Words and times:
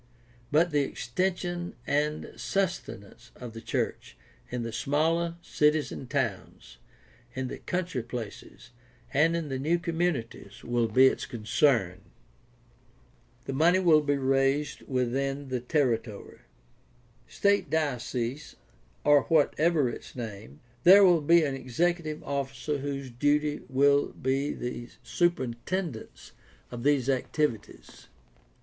But 0.51 0.71
the 0.71 0.81
extension 0.81 1.75
and 1.85 2.31
sus 2.35 2.79
tenance 2.79 3.29
of 3.35 3.53
the 3.53 3.61
church 3.61 4.17
in 4.49 4.63
the 4.63 4.71
smaller 4.71 5.35
cities 5.43 5.91
and 5.91 6.09
towns, 6.09 6.79
in 7.35 7.49
the 7.49 7.59
country 7.59 8.01
places, 8.01 8.71
and 9.13 9.35
in 9.35 9.49
the 9.49 9.59
new 9.59 9.77
communities 9.77 10.63
will 10.63 10.87
be 10.87 11.05
its 11.05 11.27
con 11.27 11.43
cern. 11.43 11.99
The 13.45 13.53
money 13.53 13.77
will 13.77 14.01
be 14.01 14.17
raised 14.17 14.81
within 14.87 15.49
the 15.49 15.59
territory— 15.59 16.39
^state, 17.29 17.69
diocese, 17.69 18.55
or 19.03 19.25
whatever 19.25 19.87
its 19.87 20.15
name. 20.15 20.61
There 20.83 21.03
will 21.05 21.21
be 21.21 21.43
an 21.43 21.53
executive 21.53 22.23
officer 22.23 22.79
whose 22.79 23.11
duty 23.11 23.61
will 23.69 24.07
be 24.13 24.51
the 24.51 24.89
superintendence 25.03 26.31
of 26.71 26.81
these 26.81 27.07
activities. 27.07 28.07